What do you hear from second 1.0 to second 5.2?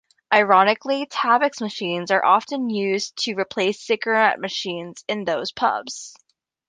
Tabboxx machines are often being used to replace cigarette machines